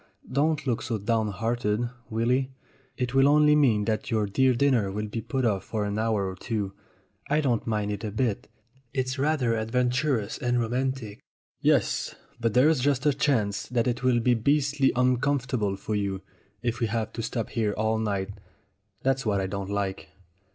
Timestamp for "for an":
5.63-5.99